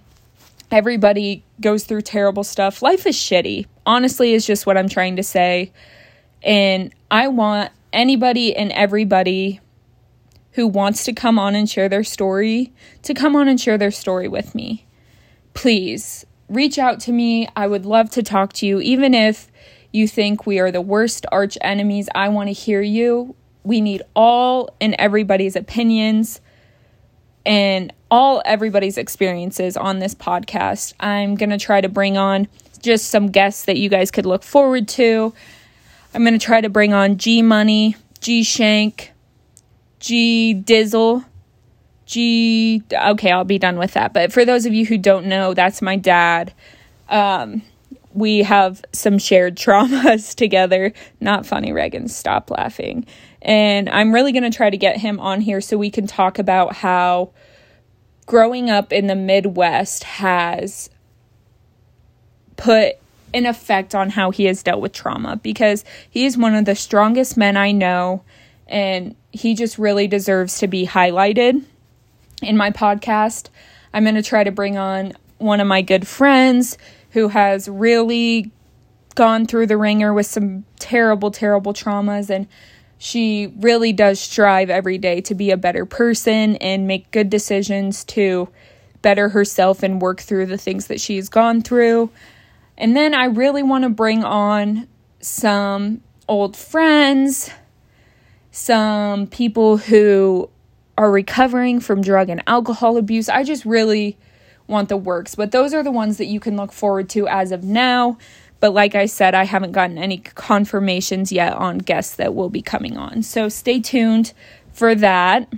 everybody 0.71 1.43
goes 1.61 1.85
through 1.85 2.01
terrible 2.01 2.43
stuff. 2.43 2.81
Life 2.81 3.07
is 3.07 3.15
shitty, 3.15 3.65
honestly, 3.85 4.33
is 4.33 4.45
just 4.45 4.65
what 4.65 4.77
I'm 4.77 4.89
trying 4.89 5.15
to 5.15 5.23
say. 5.23 5.71
And 6.43 6.93
I 7.09 7.29
want 7.29 7.71
anybody 7.93 8.55
and 8.55 8.71
everybody 8.73 9.61
who 10.51 10.67
wants 10.67 11.05
to 11.05 11.13
come 11.13 11.39
on 11.39 11.55
and 11.55 11.69
share 11.69 11.89
their 11.89 12.03
story 12.03 12.71
to 13.03 13.13
come 13.13 13.35
on 13.35 13.47
and 13.47 13.59
share 13.59 13.77
their 13.77 13.91
story 13.91 14.27
with 14.27 14.53
me. 14.53 14.85
Please 15.53 16.25
reach 16.49 16.77
out 16.77 16.99
to 17.01 17.11
me. 17.11 17.47
I 17.55 17.67
would 17.67 17.85
love 17.85 18.09
to 18.11 18.23
talk 18.23 18.53
to 18.53 18.65
you, 18.65 18.79
even 18.81 19.13
if 19.13 19.51
you 19.91 20.07
think 20.07 20.45
we 20.45 20.59
are 20.59 20.71
the 20.71 20.81
worst 20.81 21.25
arch 21.31 21.57
enemies. 21.61 22.09
I 22.15 22.29
want 22.29 22.47
to 22.49 22.53
hear 22.53 22.81
you. 22.81 23.35
We 23.63 23.79
need 23.79 24.01
all 24.15 24.75
and 24.81 24.95
everybody's 24.99 25.55
opinions 25.55 26.41
and 27.45 27.93
all 28.09 28.41
everybody's 28.45 28.97
experiences 28.97 29.77
on 29.77 29.99
this 29.99 30.15
podcast. 30.15 30.93
I'm 30.99 31.35
going 31.35 31.49
to 31.49 31.57
try 31.57 31.81
to 31.81 31.89
bring 31.89 32.17
on 32.17 32.47
just 32.81 33.09
some 33.09 33.27
guests 33.27 33.65
that 33.65 33.77
you 33.77 33.89
guys 33.89 34.11
could 34.11 34.25
look 34.25 34.43
forward 34.43 34.87
to. 34.89 35.33
I'm 36.13 36.23
going 36.23 36.37
to 36.37 36.45
try 36.45 36.61
to 36.61 36.69
bring 36.69 36.93
on 36.93 37.17
G 37.17 37.41
Money, 37.41 37.95
G 38.19 38.43
Shank, 38.43 39.11
G 39.99 40.53
Dizzle, 40.53 41.25
G. 42.05 42.83
Okay, 42.91 43.31
I'll 43.31 43.43
be 43.43 43.59
done 43.59 43.77
with 43.77 43.93
that. 43.93 44.13
But 44.13 44.31
for 44.31 44.45
those 44.45 44.65
of 44.65 44.73
you 44.73 44.85
who 44.85 44.97
don't 44.97 45.25
know, 45.25 45.53
that's 45.53 45.81
my 45.81 45.95
dad. 45.95 46.53
Um, 47.09 47.61
we 48.13 48.43
have 48.43 48.83
some 48.91 49.17
shared 49.17 49.55
traumas 49.57 50.35
together. 50.35 50.93
Not 51.19 51.45
funny, 51.45 51.71
Reagan. 51.71 52.07
Stop 52.07 52.49
laughing. 52.49 53.05
And 53.41 53.89
I'm 53.89 54.13
really 54.13 54.31
going 54.31 54.49
to 54.49 54.55
try 54.55 54.69
to 54.69 54.77
get 54.77 54.97
him 54.97 55.19
on 55.19 55.41
here 55.41 55.61
so 55.61 55.77
we 55.77 55.91
can 55.91 56.07
talk 56.07 56.39
about 56.39 56.75
how 56.75 57.31
growing 58.25 58.69
up 58.69 58.93
in 58.93 59.07
the 59.07 59.15
Midwest 59.15 60.03
has 60.05 60.89
put 62.55 62.95
an 63.33 63.45
effect 63.45 63.95
on 63.95 64.11
how 64.11 64.31
he 64.31 64.45
has 64.45 64.63
dealt 64.63 64.81
with 64.81 64.93
trauma 64.93 65.37
because 65.37 65.83
he 66.09 66.25
is 66.25 66.37
one 66.37 66.53
of 66.53 66.65
the 66.65 66.75
strongest 66.75 67.35
men 67.35 67.57
I 67.57 67.71
know 67.71 68.23
and 68.67 69.15
he 69.31 69.55
just 69.55 69.77
really 69.77 70.07
deserves 70.07 70.59
to 70.59 70.67
be 70.67 70.85
highlighted 70.85 71.65
in 72.43 72.57
my 72.57 72.71
podcast. 72.71 73.49
I'm 73.93 74.03
going 74.03 74.15
to 74.15 74.23
try 74.23 74.43
to 74.43 74.51
bring 74.51 74.77
on 74.77 75.13
one 75.37 75.59
of 75.59 75.67
my 75.67 75.81
good 75.81 76.07
friends 76.07 76.77
who 77.11 77.27
has 77.29 77.67
really 77.67 78.51
gone 79.15 79.45
through 79.45 79.67
the 79.67 79.77
wringer 79.77 80.13
with 80.13 80.25
some 80.25 80.65
terrible, 80.79 81.31
terrible 81.31 81.73
traumas 81.73 82.29
and 82.29 82.47
she 83.03 83.53
really 83.57 83.91
does 83.91 84.17
strive 84.17 84.69
every 84.69 84.97
day 84.97 85.19
to 85.19 85.35
be 85.35 85.51
a 85.51 85.57
better 85.57 85.85
person 85.85 86.55
and 86.55 86.87
make 86.87 87.11
good 87.11 87.29
decisions 87.29 88.05
to 88.05 88.47
better 89.01 89.27
herself 89.27 89.83
and 89.83 90.01
work 90.01 90.21
through 90.21 90.45
the 90.45 90.57
things 90.57 90.87
that 90.87 91.01
she's 91.01 91.27
gone 91.27 91.61
through. 91.61 92.09
And 92.77 92.95
then 92.95 93.13
I 93.13 93.25
really 93.25 93.61
want 93.61 93.83
to 93.83 93.89
bring 93.89 94.23
on 94.23 94.87
some 95.19 95.99
old 96.29 96.55
friends, 96.55 97.49
some 98.51 99.27
people 99.27 99.75
who 99.75 100.49
are 100.97 101.11
recovering 101.11 101.79
from 101.79 102.01
drug 102.01 102.29
and 102.29 102.43
alcohol 102.47 102.97
abuse. 102.97 103.29
I 103.29 103.43
just 103.43 103.65
really 103.65 104.17
want 104.67 104.89
the 104.89 104.97
works, 104.97 105.35
but 105.35 105.51
those 105.51 105.73
are 105.73 105.83
the 105.83 105.91
ones 105.91 106.17
that 106.17 106.27
you 106.27 106.39
can 106.39 106.55
look 106.55 106.71
forward 106.71 107.09
to 107.09 107.27
as 107.27 107.51
of 107.51 107.63
now. 107.63 108.17
But 108.59 108.73
like 108.73 108.95
I 108.95 109.07
said, 109.07 109.35
I 109.35 109.43
haven't 109.43 109.73
gotten 109.73 109.97
any 109.97 110.19
confirmations 110.19 111.31
yet 111.31 111.53
on 111.53 111.79
guests 111.79 112.15
that 112.15 112.33
will 112.33 112.49
be 112.49 112.61
coming 112.61 112.95
on. 112.95 113.21
So 113.23 113.49
stay 113.49 113.81
tuned 113.81 114.33
for 114.71 114.95
that. 114.95 115.51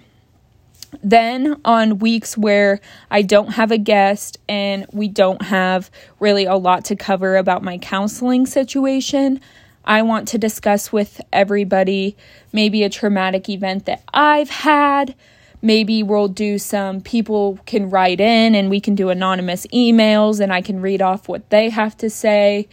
Then, 1.04 1.60
on 1.66 2.00
weeks 2.00 2.38
where 2.38 2.80
I 3.12 3.22
don't 3.22 3.50
have 3.54 3.70
a 3.70 3.78
guest 3.78 4.38
and 4.48 4.86
we 4.92 5.08
don't 5.08 5.42
have 5.44 5.92
really 6.20 6.46
a 6.46 6.56
lot 6.56 6.86
to 6.86 6.96
cover 6.96 7.36
about 7.36 7.64
my 7.64 7.78
counseling 7.78 8.46
situation, 8.46 9.42
I 9.86 10.02
want 10.02 10.28
to 10.30 10.38
discuss 10.38 10.92
with 10.92 11.22
everybody 11.32 12.18
maybe 12.52 12.84
a 12.84 12.90
traumatic 12.90 13.48
event 13.50 13.86
that 13.86 14.04
I've 14.14 14.50
had. 14.50 15.16
Maybe 15.62 16.04
we'll 16.04 16.28
do 16.28 16.58
some 16.58 17.02
people 17.02 17.60
can 17.66 17.90
write 17.90 18.20
in 18.20 18.56
and 18.56 18.70
we 18.70 18.80
can 18.80 18.96
do 18.96 19.10
anonymous 19.10 19.66
emails 19.68 20.40
and 20.40 20.52
I 20.52 20.62
can 20.62 20.82
read 20.82 21.02
off 21.02 21.30
what 21.30 21.50
they 21.50 21.70
have 21.70 21.96
to 21.98 22.10
say. 22.10 22.68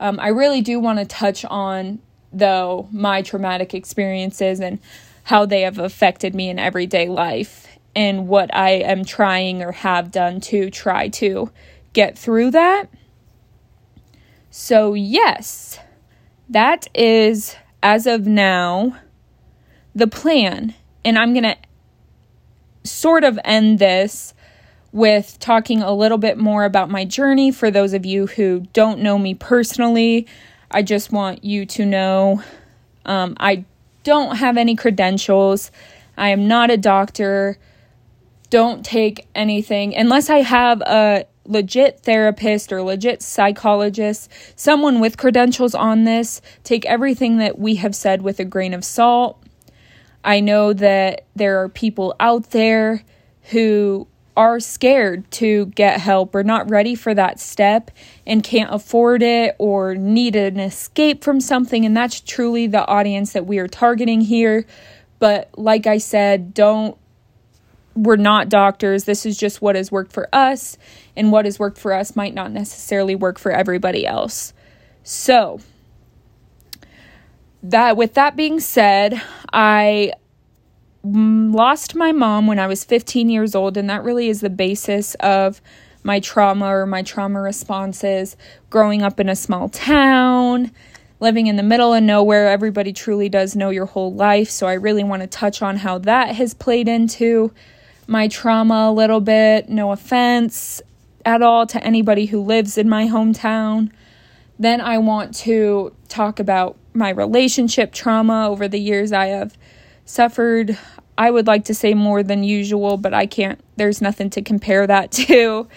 Um, 0.00 0.20
I 0.20 0.28
really 0.28 0.60
do 0.60 0.78
want 0.78 0.98
to 0.98 1.04
touch 1.04 1.44
on, 1.44 2.00
though, 2.32 2.88
my 2.92 3.22
traumatic 3.22 3.74
experiences 3.74 4.60
and 4.60 4.78
how 5.24 5.46
they 5.46 5.62
have 5.62 5.78
affected 5.78 6.34
me 6.34 6.48
in 6.48 6.58
everyday 6.58 7.08
life 7.08 7.66
and 7.94 8.28
what 8.28 8.54
I 8.54 8.70
am 8.70 9.04
trying 9.04 9.62
or 9.62 9.72
have 9.72 10.10
done 10.10 10.40
to 10.42 10.70
try 10.70 11.08
to 11.08 11.50
get 11.92 12.16
through 12.16 12.52
that. 12.52 12.88
So, 14.50 14.94
yes, 14.94 15.78
that 16.48 16.88
is, 16.94 17.56
as 17.82 18.06
of 18.06 18.26
now, 18.26 18.96
the 19.94 20.06
plan. 20.06 20.74
And 21.04 21.18
I'm 21.18 21.32
going 21.32 21.44
to 21.44 21.56
sort 22.84 23.24
of 23.24 23.38
end 23.44 23.78
this 23.78 24.34
with 24.92 25.38
talking 25.38 25.82
a 25.82 25.92
little 25.92 26.18
bit 26.18 26.38
more 26.38 26.64
about 26.64 26.90
my 26.90 27.04
journey 27.04 27.50
for 27.50 27.70
those 27.70 27.92
of 27.92 28.06
you 28.06 28.26
who 28.26 28.60
don't 28.72 29.00
know 29.00 29.18
me 29.18 29.34
personally. 29.34 30.26
I 30.70 30.82
just 30.82 31.12
want 31.12 31.44
you 31.44 31.66
to 31.66 31.84
know 31.84 32.42
um, 33.04 33.36
I 33.38 33.64
don't 34.04 34.36
have 34.36 34.56
any 34.56 34.76
credentials. 34.76 35.70
I 36.16 36.30
am 36.30 36.48
not 36.48 36.70
a 36.70 36.76
doctor. 36.76 37.58
Don't 38.50 38.84
take 38.84 39.26
anything 39.34 39.94
unless 39.94 40.30
I 40.30 40.38
have 40.38 40.80
a 40.82 41.26
legit 41.48 42.00
therapist 42.00 42.72
or 42.72 42.82
legit 42.82 43.22
psychologist, 43.22 44.30
someone 44.54 45.00
with 45.00 45.16
credentials 45.16 45.74
on 45.74 46.04
this. 46.04 46.40
Take 46.62 46.84
everything 46.86 47.38
that 47.38 47.58
we 47.58 47.76
have 47.76 47.94
said 47.94 48.22
with 48.22 48.38
a 48.38 48.44
grain 48.44 48.74
of 48.74 48.84
salt. 48.84 49.42
I 50.22 50.40
know 50.40 50.72
that 50.74 51.24
there 51.34 51.62
are 51.62 51.68
people 51.68 52.14
out 52.20 52.50
there 52.50 53.02
who 53.50 54.06
are 54.36 54.60
scared 54.60 55.28
to 55.32 55.66
get 55.66 56.00
help 56.00 56.32
or 56.32 56.44
not 56.44 56.70
ready 56.70 56.94
for 56.94 57.12
that 57.12 57.40
step 57.40 57.90
and 58.24 58.44
can't 58.44 58.72
afford 58.72 59.20
it 59.20 59.56
or 59.58 59.96
need 59.96 60.36
an 60.36 60.60
escape 60.60 61.24
from 61.24 61.40
something. 61.40 61.84
And 61.84 61.96
that's 61.96 62.20
truly 62.20 62.68
the 62.68 62.86
audience 62.86 63.32
that 63.32 63.46
we 63.46 63.58
are 63.58 63.66
targeting 63.66 64.20
here. 64.20 64.64
But 65.18 65.50
like 65.56 65.88
I 65.88 65.98
said, 65.98 66.54
don't, 66.54 66.96
we're 67.98 68.16
not 68.16 68.48
doctors. 68.48 69.04
This 69.04 69.26
is 69.26 69.36
just 69.36 69.60
what 69.60 69.74
has 69.74 69.90
worked 69.90 70.12
for 70.12 70.28
us. 70.32 70.78
And 71.16 71.32
what 71.32 71.44
has 71.44 71.58
worked 71.58 71.78
for 71.78 71.92
us 71.92 72.14
might 72.14 72.32
not 72.32 72.52
necessarily 72.52 73.16
work 73.16 73.38
for 73.38 73.50
everybody 73.50 74.06
else. 74.06 74.52
So, 75.02 75.60
that 77.62 77.96
with 77.96 78.14
that 78.14 78.36
being 78.36 78.60
said, 78.60 79.20
I 79.52 80.12
mm, 81.04 81.52
lost 81.52 81.96
my 81.96 82.12
mom 82.12 82.46
when 82.46 82.58
I 82.60 82.68
was 82.68 82.84
15 82.84 83.28
years 83.28 83.54
old, 83.54 83.76
and 83.76 83.90
that 83.90 84.04
really 84.04 84.28
is 84.28 84.40
the 84.40 84.50
basis 84.50 85.14
of 85.16 85.60
my 86.04 86.20
trauma 86.20 86.66
or 86.66 86.86
my 86.86 87.02
trauma 87.02 87.40
responses. 87.40 88.36
Growing 88.70 89.02
up 89.02 89.18
in 89.18 89.28
a 89.28 89.34
small 89.34 89.68
town, 89.68 90.70
living 91.18 91.48
in 91.48 91.56
the 91.56 91.64
middle 91.64 91.92
of 91.92 92.02
nowhere, 92.04 92.48
everybody 92.48 92.92
truly 92.92 93.28
does 93.28 93.56
know 93.56 93.70
your 93.70 93.86
whole 93.86 94.14
life. 94.14 94.50
So 94.50 94.68
I 94.68 94.74
really 94.74 95.02
want 95.02 95.22
to 95.22 95.26
touch 95.26 95.62
on 95.62 95.78
how 95.78 95.98
that 95.98 96.36
has 96.36 96.54
played 96.54 96.86
into 96.86 97.52
my 98.08 98.26
trauma 98.26 98.88
a 98.88 98.92
little 98.92 99.20
bit. 99.20 99.68
No 99.68 99.92
offense 99.92 100.82
at 101.24 101.42
all 101.42 101.66
to 101.66 101.84
anybody 101.84 102.26
who 102.26 102.40
lives 102.40 102.78
in 102.78 102.88
my 102.88 103.06
hometown. 103.06 103.92
Then 104.58 104.80
I 104.80 104.98
want 104.98 105.34
to 105.36 105.94
talk 106.08 106.40
about 106.40 106.76
my 106.94 107.10
relationship 107.10 107.92
trauma 107.92 108.48
over 108.48 108.66
the 108.66 108.80
years 108.80 109.12
I 109.12 109.26
have 109.26 109.56
suffered, 110.04 110.76
I 111.16 111.30
would 111.30 111.46
like 111.46 111.66
to 111.66 111.74
say 111.74 111.94
more 111.94 112.22
than 112.22 112.42
usual, 112.42 112.96
but 112.96 113.12
I 113.12 113.26
can't, 113.26 113.60
there's 113.76 114.00
nothing 114.00 114.30
to 114.30 114.42
compare 114.42 114.86
that 114.86 115.12
to, 115.12 115.68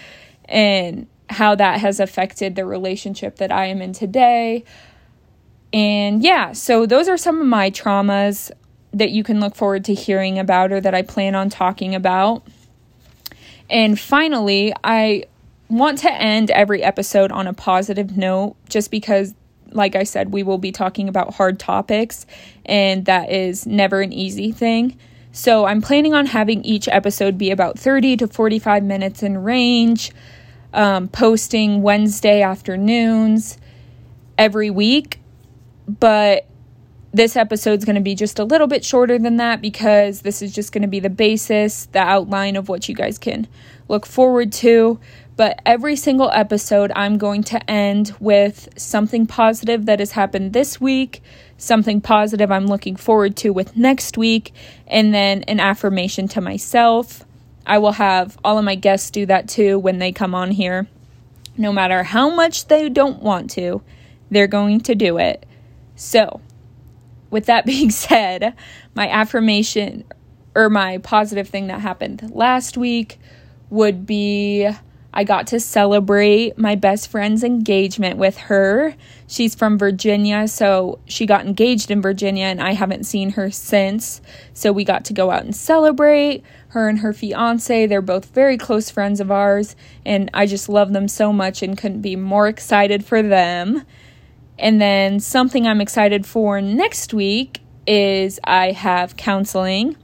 and 0.46 1.08
how 1.30 1.56
that 1.56 1.80
has 1.82 2.00
affected 2.00 2.56
the 2.56 2.66
relationship 2.66 3.38
that 3.38 3.52
I 3.52 3.66
am 3.66 3.82
in 3.82 3.94
today. 3.94 4.64
And 5.74 6.24
yeah, 6.24 6.54
so 6.54 6.86
those 6.86 7.08
are 7.08 7.18
some 7.18 7.40
of 7.40 7.48
my 7.48 7.72
traumas 7.72 8.52
that 8.94 9.12
you 9.12 9.24
can 9.24 9.40
look 9.40 9.56
forward 9.56 9.86
to 9.86 9.94
hearing 9.94 10.38
about 10.38 10.72
or 10.72 10.82
that 10.82 10.94
I 10.94 11.02
plan 11.02 11.36
on 11.36 11.50
talking 11.50 11.96
about. 11.96 12.44
And 13.70 14.00
finally, 14.00 14.74
I 14.84 15.26
want 15.70 16.00
to 16.00 16.12
end 16.12 16.52
every 16.52 16.84
episode 16.84 17.32
on 17.32 17.48
a 17.48 17.54
positive 17.54 18.18
note 18.18 18.56
just 18.68 18.92
because 18.92 19.34
like 19.74 19.96
I 19.96 20.04
said, 20.04 20.34
we 20.34 20.44
will 20.44 20.58
be 20.58 20.72
talking 20.72 21.08
about 21.08 21.36
hard 21.36 21.60
topics, 21.60 22.26
and 22.66 23.06
that 23.06 23.32
is 23.32 23.66
never 23.66 24.02
an 24.02 24.14
easy 24.14 24.52
thing. 24.52 24.98
So 25.32 25.66
I'm 25.66 25.82
planning 25.82 26.14
on 26.14 26.26
having 26.26 26.64
each 26.66 26.88
episode 26.90 27.38
be 27.38 27.52
about 27.52 27.80
30 27.80 28.18
to 28.18 28.28
45 28.28 28.84
minutes 28.84 29.24
in 29.24 29.38
range, 29.38 30.12
um, 30.74 31.08
posting 31.08 31.82
Wednesday 31.82 32.42
afternoons 32.42 33.58
every 34.38 34.70
week. 34.70 35.20
But 35.88 36.46
this 37.14 37.36
episode's 37.36 37.84
going 37.84 37.96
to 37.96 38.02
be 38.02 38.16
just 38.16 38.40
a 38.40 38.44
little 38.44 38.68
bit 38.68 38.86
shorter 38.86 39.20
than 39.20 39.38
that 39.38 39.62
because 39.62 40.22
this 40.22 40.42
is 40.42 40.54
just 40.54 40.72
going 40.72 40.82
to 40.82 40.88
be 40.88 41.00
the 41.00 41.10
basis, 41.10 41.86
the 41.88 42.00
outline 42.00 42.56
of 42.56 42.70
what 42.70 42.88
you 42.88 42.96
guys 42.96 43.18
can 43.18 43.48
look 43.90 44.06
forward 44.06 44.54
to. 44.54 45.00
But 45.36 45.62
every 45.66 45.96
single 45.96 46.30
episode, 46.32 46.92
I'm 46.96 47.18
going 47.18 47.44
to 47.46 47.70
end 47.70 48.16
with 48.20 48.70
something 48.78 49.28
positive 49.28 49.86
that 49.88 50.00
has 50.00 50.12
happened 50.12 50.54
this 50.54 50.80
week, 50.80 51.22
something 51.58 52.00
positive 52.00 52.52
I'm 52.52 52.68
looking 52.68 52.96
forward 52.96 53.36
to 53.38 53.52
with 53.52 53.76
next 53.76 54.18
week, 54.18 54.54
and 54.88 55.14
then 55.14 55.44
an 55.44 55.60
affirmation 55.60 56.28
to 56.30 56.42
myself. 56.42 57.26
I 57.66 57.78
will 57.78 57.94
have 57.94 58.38
all 58.44 58.58
of 58.58 58.66
my 58.66 58.76
guests 58.76 59.12
do 59.12 59.26
that 59.26 59.50
too 59.50 59.80
when 59.80 60.00
they 60.00 60.12
come 60.12 60.34
on 60.34 60.52
here. 60.52 60.88
No 61.58 61.74
matter 61.74 62.04
how 62.04 62.30
much 62.30 62.68
they 62.68 62.88
don't 62.88 63.22
want 63.22 63.50
to, 63.52 63.82
they're 64.30 64.48
going 64.48 64.82
to 64.82 64.96
do 64.96 65.18
it. 65.18 65.46
So, 65.96 66.42
with 67.32 67.48
that 67.48 67.66
being 67.66 67.90
said, 67.90 68.56
my 68.94 69.10
affirmation 69.10 70.04
or 70.54 70.70
my 70.70 71.00
positive 71.00 71.48
thing 71.48 71.68
that 71.68 71.82
happened 71.82 72.30
last 72.34 72.78
week 72.78 73.18
would 73.70 74.06
be 74.06 74.70
I 75.14 75.26
got 75.26 75.48
to 75.48 75.60
celebrate 75.60 76.58
my 76.58 76.76
best 76.76 77.10
friend's 77.10 77.44
engagement 77.44 78.18
with 78.18 78.38
her. 78.38 78.96
She's 79.28 79.56
from 79.56 79.78
Virginia, 79.78 80.48
so 80.48 81.00
she 81.06 81.26
got 81.26 81.46
engaged 81.46 81.92
in 81.92 82.02
Virginia, 82.02 82.46
and 82.46 82.62
I 82.62 82.72
haven't 82.74 83.04
seen 83.06 83.32
her 83.32 83.52
since. 83.52 84.22
So 84.54 84.72
we 84.72 84.86
got 84.86 85.04
to 85.06 85.14
go 85.14 85.30
out 85.30 85.44
and 85.44 85.56
celebrate. 85.56 86.44
Her 86.70 86.88
and 86.88 87.00
her 87.00 87.12
fiance, 87.12 87.88
they're 87.88 88.02
both 88.02 88.34
very 88.34 88.58
close 88.58 88.90
friends 88.90 89.20
of 89.20 89.32
ours, 89.32 89.76
and 90.06 90.30
I 90.34 90.46
just 90.46 90.70
love 90.70 90.94
them 90.94 91.10
so 91.10 91.34
much 91.34 91.62
and 91.62 91.78
couldn't 91.78 92.02
be 92.02 92.16
more 92.16 92.48
excited 92.48 93.04
for 93.04 93.22
them. 93.22 93.86
And 94.62 94.80
then 94.80 95.20
something 95.20 95.66
I'm 95.68 95.82
excited 95.82 96.26
for 96.26 96.62
next 96.62 97.14
week 97.14 97.62
is 97.88 98.40
I 98.44 98.72
have 98.72 99.18
counseling. 99.18 99.98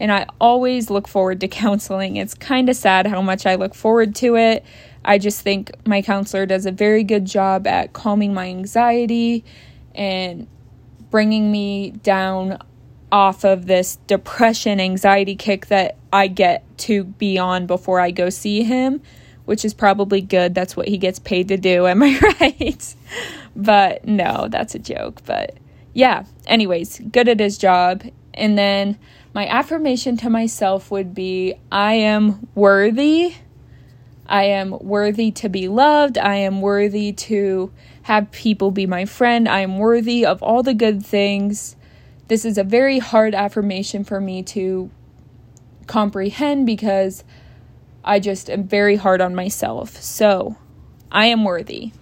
And 0.00 0.10
I 0.10 0.26
always 0.40 0.90
look 0.90 1.06
forward 1.06 1.40
to 1.40 1.48
counseling. 1.48 2.16
It's 2.16 2.34
kind 2.34 2.68
of 2.68 2.76
sad 2.76 3.06
how 3.06 3.22
much 3.22 3.46
I 3.46 3.54
look 3.54 3.74
forward 3.74 4.14
to 4.16 4.36
it. 4.36 4.64
I 5.04 5.16
just 5.16 5.40
think 5.40 5.70
my 5.86 6.02
counselor 6.02 6.44
does 6.44 6.66
a 6.66 6.72
very 6.72 7.04
good 7.04 7.24
job 7.24 7.66
at 7.66 7.92
calming 7.92 8.34
my 8.34 8.48
anxiety 8.48 9.44
and 9.94 10.46
bringing 11.10 11.50
me 11.50 11.92
down 11.92 12.58
off 13.12 13.44
of 13.44 13.66
this 13.66 13.96
depression 14.06 14.80
anxiety 14.80 15.36
kick 15.36 15.66
that 15.66 15.96
I 16.12 16.26
get 16.26 16.64
to 16.78 17.04
be 17.04 17.38
on 17.38 17.66
before 17.66 18.00
I 18.00 18.10
go 18.10 18.28
see 18.28 18.62
him, 18.62 19.00
which 19.50 19.64
is 19.64 19.74
probably 19.74 20.20
good. 20.20 20.54
That's 20.54 20.76
what 20.76 20.86
he 20.86 20.96
gets 20.96 21.18
paid 21.18 21.48
to 21.48 21.56
do. 21.56 21.88
Am 21.88 22.04
I 22.04 22.16
right? 22.40 22.94
But 23.56 24.04
no, 24.04 24.46
that's 24.48 24.76
a 24.76 24.78
joke. 24.78 25.22
But 25.26 25.56
yeah, 25.92 26.22
anyways, 26.46 27.00
good 27.10 27.28
at 27.28 27.40
his 27.40 27.58
job. 27.58 28.04
And 28.32 28.56
then 28.56 28.96
my 29.34 29.48
affirmation 29.48 30.16
to 30.18 30.30
myself 30.30 30.92
would 30.92 31.16
be 31.16 31.54
I 31.72 31.94
am 31.94 32.46
worthy. 32.54 33.34
I 34.24 34.44
am 34.44 34.78
worthy 34.78 35.32
to 35.32 35.48
be 35.48 35.66
loved. 35.66 36.16
I 36.16 36.36
am 36.36 36.60
worthy 36.60 37.10
to 37.12 37.72
have 38.02 38.30
people 38.30 38.70
be 38.70 38.86
my 38.86 39.04
friend. 39.04 39.48
I 39.48 39.62
am 39.62 39.78
worthy 39.78 40.24
of 40.24 40.44
all 40.44 40.62
the 40.62 40.74
good 40.74 41.04
things. 41.04 41.74
This 42.28 42.44
is 42.44 42.56
a 42.56 42.62
very 42.62 43.00
hard 43.00 43.34
affirmation 43.34 44.04
for 44.04 44.20
me 44.20 44.44
to 44.44 44.92
comprehend 45.88 46.66
because 46.66 47.24
I 48.04 48.20
just 48.20 48.48
am 48.50 48.64
very 48.64 48.96
hard 48.96 49.20
on 49.20 49.34
myself. 49.34 50.00
So, 50.02 50.56
I 51.12 51.26
am 51.26 51.44
worthy. 51.44 51.92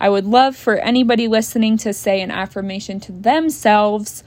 I 0.00 0.08
would 0.08 0.26
love 0.26 0.56
for 0.56 0.76
anybody 0.76 1.28
listening 1.28 1.76
to 1.78 1.92
say 1.92 2.20
an 2.20 2.30
affirmation 2.30 3.00
to 3.00 3.12
themselves 3.12 4.22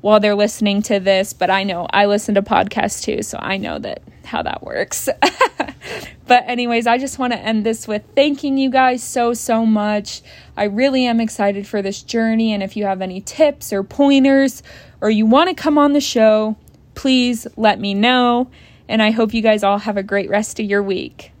while 0.00 0.20
they're 0.20 0.34
listening 0.34 0.82
to 0.82 1.00
this, 1.00 1.32
but 1.32 1.50
I 1.50 1.64
know 1.64 1.86
I 1.90 2.06
listen 2.06 2.34
to 2.36 2.42
podcasts 2.42 3.02
too, 3.02 3.22
so 3.22 3.38
I 3.40 3.56
know 3.56 3.78
that 3.78 4.02
how 4.24 4.42
that 4.42 4.62
works. 4.62 5.08
but 6.26 6.44
anyways, 6.46 6.86
I 6.86 6.98
just 6.98 7.18
want 7.18 7.32
to 7.32 7.38
end 7.38 7.64
this 7.64 7.88
with 7.88 8.04
thanking 8.14 8.58
you 8.58 8.70
guys 8.70 9.02
so 9.02 9.32
so 9.34 9.64
much. 9.64 10.22
I 10.56 10.64
really 10.64 11.06
am 11.06 11.20
excited 11.20 11.66
for 11.66 11.82
this 11.82 12.02
journey 12.02 12.52
and 12.52 12.62
if 12.62 12.76
you 12.76 12.84
have 12.84 13.02
any 13.02 13.20
tips 13.20 13.72
or 13.72 13.82
pointers 13.82 14.62
or 15.00 15.10
you 15.10 15.26
want 15.26 15.48
to 15.48 15.54
come 15.54 15.78
on 15.78 15.94
the 15.94 16.00
show, 16.00 16.56
please 16.94 17.46
let 17.56 17.80
me 17.80 17.94
know. 17.94 18.50
And 18.88 19.02
I 19.02 19.10
hope 19.10 19.34
you 19.34 19.42
guys 19.42 19.62
all 19.62 19.78
have 19.78 19.96
a 19.96 20.02
great 20.02 20.30
rest 20.30 20.58
of 20.58 20.66
your 20.66 20.82
week. 20.82 21.32